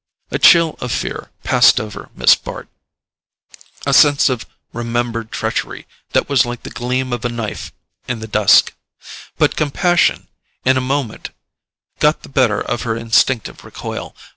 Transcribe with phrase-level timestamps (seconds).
[0.31, 2.67] A chill of fear passed over Miss Bart:
[3.85, 7.71] a sense of remembered treachery that was like the gleam of a knife
[8.07, 8.73] in the dusk.
[9.37, 10.27] But compassion,
[10.65, 11.29] in a moment,
[11.99, 14.15] got the better of her instinctive recoil.